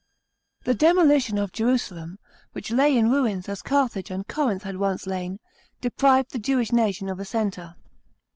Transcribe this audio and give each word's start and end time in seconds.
The 0.63 0.73
demolition 0.73 1.37
of 1.37 1.51
Jerusalem, 1.51 2.17
which 2.53 2.71
lay 2.71 2.97
in 2.97 3.11
ruins 3.11 3.47
as 3.47 3.61
Carthage 3.61 4.09
and 4.09 4.27
Corinth 4.27 4.63
had 4.63 4.77
once 4.77 5.05
lain, 5.05 5.37
deprived 5.79 6.31
the 6.31 6.39
Jewish 6.39 6.71
nation 6.71 7.07
of 7.07 7.19
a 7.19 7.23
centre. 7.25 7.75